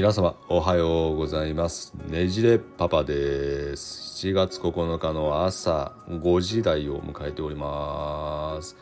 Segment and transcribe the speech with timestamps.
[0.00, 1.92] 皆様おはようございます。
[2.08, 4.26] ねじれパパです。
[4.26, 8.78] 7月9日の朝5時台を迎えております。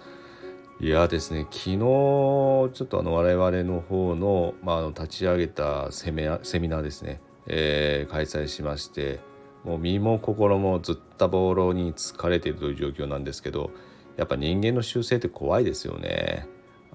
[0.79, 9.19] いやですね昨日ちょっとあの我々の方の,、まあ、あの立ち上げたセミナセミナーですね、えー、開催しまして
[9.65, 13.73] もう身も心もずったぼろに疲れているという状況なんですけど
[14.17, 16.47] やっぱ人間の習性って怖いですよね。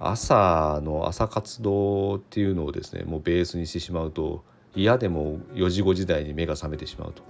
[0.10, 4.44] 朝の朝活動っていうのをですねもうベースにしてしまうと
[4.76, 7.24] 嫌でも4時5時台に目が覚めてしまうと。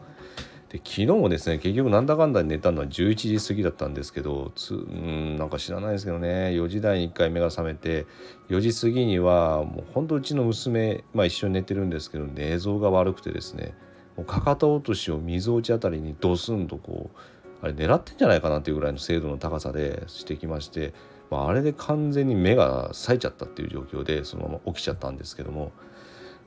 [0.69, 8.07] で昨日もですね結局なんだかんだ寝たのは11時過ぎだったんですけどつうんなんか知らないですけどね4時台に1回目が覚めて
[8.49, 13.75] 4時過ぎにはもうほんとうちの娘、まあ、一緒に寝てるんですけど寝相が悪くてですね
[14.17, 17.17] もうかかと落としをみぞおちあたりにドスンとこう
[17.63, 20.93] あれ狙ってんじゃないかなっていうぐらいの精度の高さでしてきまして
[21.33, 25.71] まあ、あれで完全に目が冴えちゃったっていう状況でそのまま起きちゃったんですけども、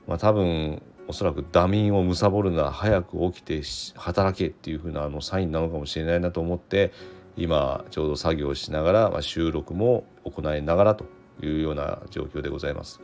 [0.07, 3.61] まあ、多分おそらくダミンを貪るな早く起きて
[3.95, 6.93] 働けっていう風なあのサインなのかもしれないなと思って
[7.35, 11.05] 今ちょうど作業しながら、まあ、収録も行いながらと
[11.43, 13.01] いうような状況でございます。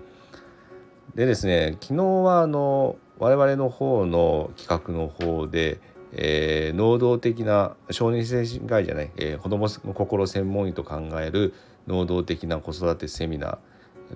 [1.15, 5.81] でですね昨日はあの我々の方の企画の方で
[6.15, 11.53] えー、能動的な小児精神科医じゃない、えー、子どもの心専門医と考える
[11.87, 13.57] 能動的な子育てセミナー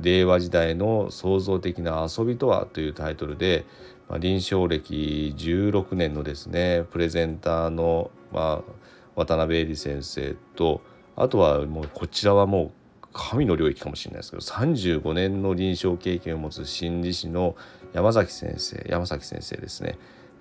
[0.02, 3.66] 令和時代の創造的な遊びとはというタイトルで、
[4.10, 8.72] まあ、臨床歴16年のですねプレゼンターの、まあ、
[9.16, 10.82] 渡辺恵里先生と
[11.16, 12.72] あとはもうこちらはもう
[13.14, 17.56] 神の領域かもしれないですけど35年の臨床経験を持つ心理師の
[17.94, 19.98] 山崎先生山崎先生ですね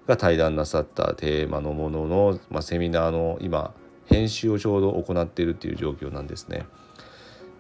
[0.06, 3.72] が対談なさったテーマのものの、まあ、セミナーの今
[4.06, 6.64] 編集をちょうど行っているっていう状況なんですね。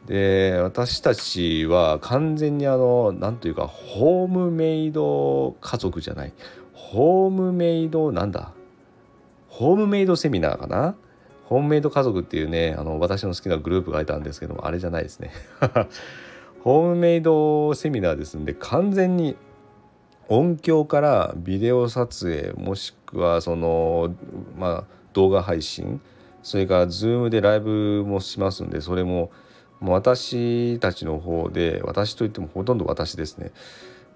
[0.06, 6.32] で私たちは完全にあの何というかホームメイド家族じゃない。
[6.72, 8.52] ホームメイドなんだ？
[9.48, 10.94] ホームメイドセミナーかな？
[11.46, 15.32] ホームメイド家族っていうねあの私の好きなグループがいたんですけどもあれじゃないですね。
[16.62, 19.36] ホームメイドセミナーですんで完全に
[20.28, 24.14] 音響からビデオ撮影もしくはその
[24.58, 26.00] まあ動画配信
[26.42, 29.30] それから Zoom でライブもしますんでそれも
[29.80, 33.52] もう私たちの方で私といってもほとんど私ですね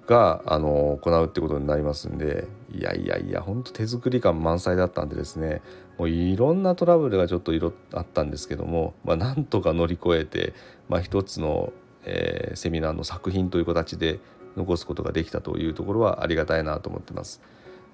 [0.07, 5.63] があの行うってことになりますんでいやいやいやほんと手作り感満載だったんでですね
[5.99, 10.55] もういろんなトラブルがちょっといろあったんですけども、まあ、なんとか乗り越えて、
[10.89, 11.73] まあ、一つの、
[12.05, 14.19] えー、セミナーの作品という形で
[14.57, 17.41] 残すことができたというところはありがたいなと思ってます。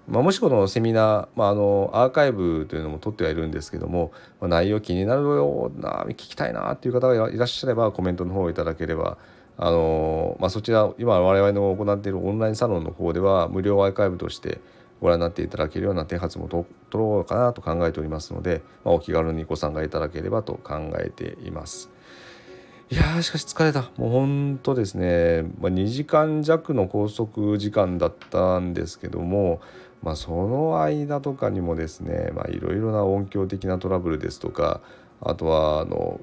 [0.08, 9.18] まあ、もしこのセミナー、まあ、あのアーカイブというのも取ってはいるんですけども、まあ、内容気になるような聞きたいなっていう方がいらっしゃればコメントの方をいただければ
[9.58, 14.60] あの、まあ、そちら今我々の行っているオンラインサロンの方では無料アーカイブとして
[15.00, 21.90] ご覧になっていただけるような手はずも取ろうかなと考えておりますので、まあ、お気軽にご参加いただければと考えています。
[22.88, 29.60] いやしかし疲れたもうほんとですね、まあ、2時間弱の拘束時間だったんですけども、
[30.06, 34.80] まあ、その間とかにもですねいろいろな音響的なトラブルですとか
[35.20, 36.20] あとはあの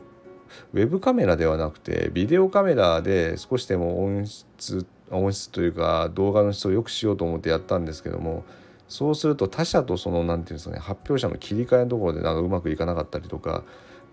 [0.72, 8.46] ウェブカメラではなくてビデオカメラで少しでも音質音質というか動画の質を良くしようと思ってやったんですけども
[8.88, 13.64] そうすると他社とその何て言うんですかね発表者の切り替えのところでなんかうまくいかなかったりとか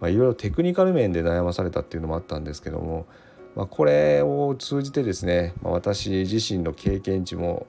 [0.00, 3.06] まあ、いろいろテクニカル面で悩まされたっていうのもあったんですけども、
[3.54, 7.66] まあ、これを通じてですね、まあ、私自身の経験値も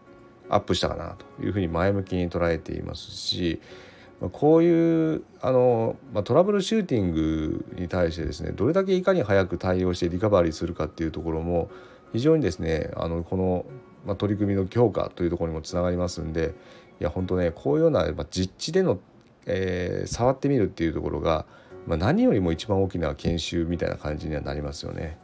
[0.53, 3.61] アップしたかなというふうに前向きに捉えていますし、
[4.31, 11.71] こういうあの、まあ、トラブルシューティングに対してですねどれだけいかに早く対応してリカバリーするかっていうところも
[12.13, 13.65] 非常にですねあのこの、
[14.05, 16.53] まあ、取り組みの強化というところにもつながりますんで
[16.99, 18.99] いや本当ねこういうような、まあ、実地での、
[19.47, 21.47] えー、触ってみるっていうところが
[21.87, 25.17] まあ、何よりも一番大きな研修みたいな感じにはなりますよね。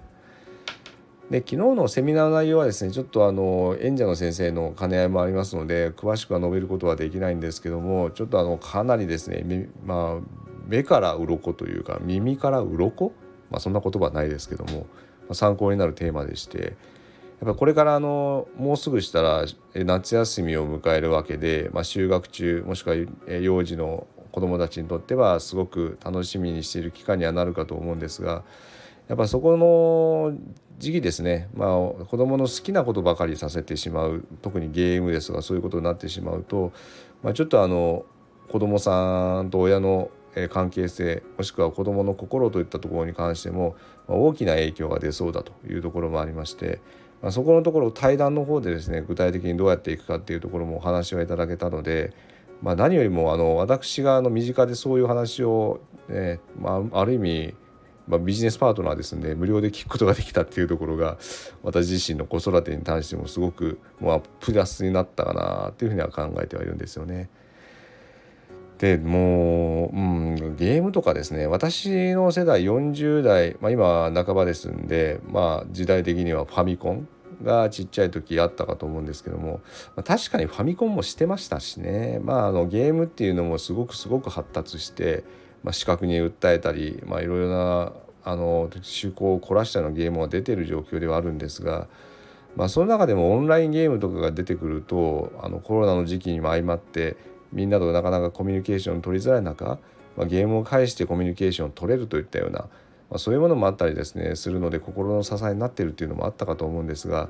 [1.29, 10.27] で昨日のセミナーの内容はですねちょっとあの演者の先生の兼ね合いもありますので詳しくは述べることはできないんですけどもちょっとあのかなりですね、まあ、
[10.68, 13.12] 目から鱗というか耳から鱗、
[13.50, 14.85] まあ、そんな言葉はないですけども、ま
[15.31, 16.77] あ、参考になるテーマでして
[17.41, 19.45] やっぱこれからあのもうすぐしたら
[19.75, 22.95] 夏休みを迎えるわけで、まあ、就学中もしくは
[23.39, 28.44] 幼児の子どもたちにとってはすごく楽しみにしている期間にはなるかと思うんですが
[29.07, 30.38] やっぱそこの
[30.77, 31.69] 時期ですね、まあ、
[32.06, 34.25] 子どもの好きなことばかりさせてしまう。
[34.41, 36.71] 特にゲームですとかそういうことになってしまうと、
[37.24, 38.06] まあ、ちょっとあの
[38.50, 40.12] 子どもさんと親の
[40.50, 43.75] 関係性もしくは子どもの心といったところに関しても
[44.07, 46.79] 大きな影響が出そうだというところもありまして
[47.21, 52.13] まあ、そこのところ対談の方でですね具体的にどうやっていくかっていうところもお話はいただけたので、
[52.62, 55.79] まあ、何よりもあの私があの身近でそういう話を、
[56.09, 57.56] ねまあ、ある意味
[58.07, 61.18] まあ、ビジネスパートナーですんで無料で聞くことができたっていうところが
[61.63, 67.30] 私自身の子育てに対してもすごく、まあ、プラスになったかなっていうふうには考えてはいるんですよね。
[68.77, 77.07] でもう、うん、ゲームとかですね私の世代40代、まあ、今半ばですんで、まあ、時代的にはファミコン
[77.44, 79.62] がちっちゃい時あったかと思うんですけども、
[80.03, 85.24] 確かにファミコンもしてましたしね、まあ、あのゲームっていうのもすごくすごく発達して、
[85.63, 87.94] まあ、視覚に訴えたり、まあ、いろいろな
[88.24, 91.88] あの趣向を凝らしたようなゲームが出てる状況ではあるんですが、
[92.57, 97.15] まあ、その中でもオンラインゲームとかが出てくるとあのコロナの時期にも相まって
[97.54, 99.80] みんなとなかなかコミュニケーション取りづらい中、
[100.18, 102.68] まあ、ゲームを介してコミュニケーションを取れるといったような、ま
[103.12, 107.30] あ、そういうものもあったりですねするので心の支えになっているっていうのもあったかと思うんですが、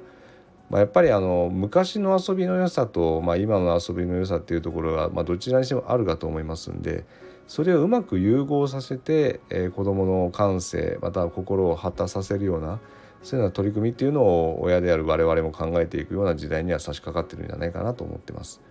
[0.71, 7.05] まあ、やっぱりあの昔の遊びの良さと、まあ、今の遊びの良さっていうところが、まあ、どちらにしてもあるかと思いますんで
[7.47, 12.79] それをうまく融合させて、えー、子どもの感性または心を発達させるような
[13.23, 18.61] そういうような取り組みっていうのを親である我々も考えていくような時代には差し掛かってるんじゃないかなと思ってます。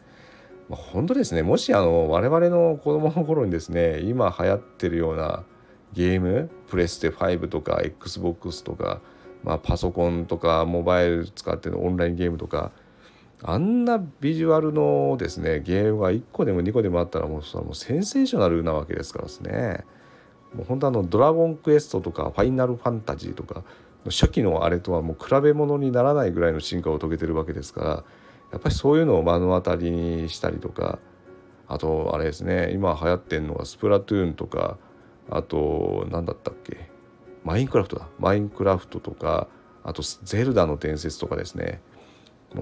[0.68, 5.44] まあ、本当ですねもしあの我々の子供の頃にですね今流行ってるような
[5.92, 9.00] ゲームプレステ5とか XBOX とか、
[9.44, 12.72] まあ、パソコンとかモバイル使ってのオンラインゲームとか
[13.42, 19.84] あんなビジュアルのですねゲームが1個でも2個でもあったらもうそれもセンセーショナルなわけですからですね。
[20.54, 23.64] もう本当あの「ドラゴンクエスト」とか「ファイナルファンタジー」とか
[24.06, 27.90] 初期のあれとはもう比べ物にならないぐらいの進化を遂げてるわけですから
[28.52, 30.98] やっぱりそういうのを目の当たりにしたりとか
[31.68, 34.78] あとあれですね今流行ってんのはスプラトゥーンとか
[35.28, 36.88] あと何だったっけ
[37.46, 38.08] マインクラフトだ。
[38.18, 39.46] マインクラフトとか
[39.84, 41.80] あとゼルダの伝説とかですね。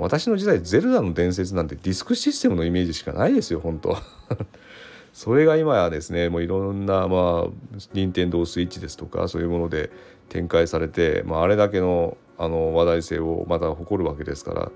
[0.00, 3.96] 私の時代ゼルダの伝説なんてディスクシステムのイメージしかないですよ本当。
[5.12, 9.90] それが今やですねもういろんなまあ任天堂スイッチですとかそういうもので
[10.28, 14.72] 展開されて、まあ、あれだけのあの話題性をまた誇るわけですから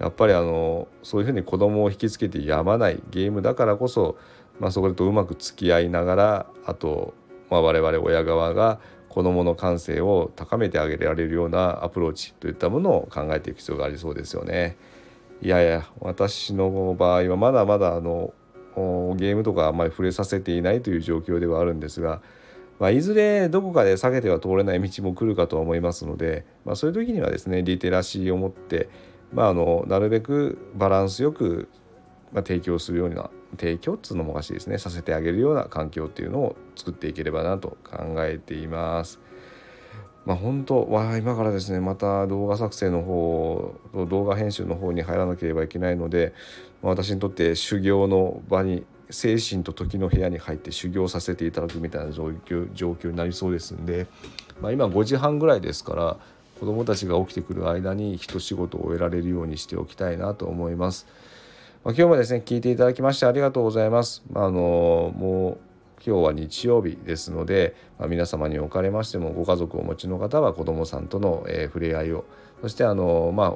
[0.00, 4.16] やっぱりあのそういうふうに子供を引きつけてやまないゲームだからこそ、
[4.58, 7.14] まあ、そことうまく付き合いながらあと、
[7.50, 8.80] まあ、我々親側が
[9.18, 14.76] 子どもの感性を高めてあげられるようなアプローチといったものを考えていく必要がありそうですよね。
[15.42, 18.32] いやいや私の場合はまだまだあの
[19.16, 22.22] ゲームとかあんまり触れさせていないという状況ではあるんですが、
[22.78, 28.88] まあ、いずれどこかで避けては通れない道も来るかとは思いますので、まあ、そういう時にはですねリテラシーを持って
[29.32, 31.68] まあ、あのなるべくバランスよく、
[32.32, 39.20] まあ、提供するような提供っつうのもおかしいですねさせてあげるような環境っていうのを作っていければなと考えています。
[40.26, 46.34] まあ、本当は今からですねまた動画作成の方と動画編集の方に入らなければいけないので、
[46.82, 54.06] まあ、私にとって修行の場に精神と時の部屋に入って修行させていただくみたいな状況状況になりそうですんで、
[54.60, 56.16] まあ、今5時半ぐらいですから
[56.60, 61.06] 子どもたちが起きてくる間に一仕事を終えられるようにしておきたいなと思います。
[61.84, 64.24] まあ、今日もですね聞いていただきましてありがとうございます。
[64.32, 65.68] まあ、あのもう
[66.04, 72.24] 今日は日曜日ですので、まあ、皆様におかれましてもご家族をお持ちの方は子どもさんとの、えー、触れ合いを
[72.62, 73.54] そしてあのまあ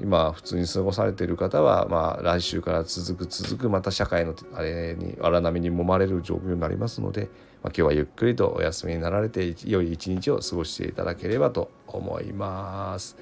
[0.00, 7.28] 今普通に過ごされている方は、まあ、来週から続く続くまた社会のあれに荒波に揉まれる状況になりますので、まあ、
[7.68, 13.16] 今日はゆっくりとお休みになられて良い一日を過ごしていただければと思います。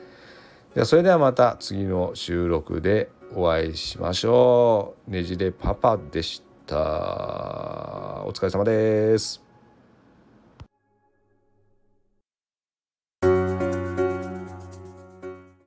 [0.75, 5.10] ではそれではまた次の収録でお会いしましょう。
[5.10, 8.22] ねじれパパでした。
[8.26, 9.41] お疲れ様です。